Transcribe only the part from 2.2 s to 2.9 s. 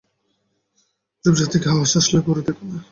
ঘুরে দেখে না!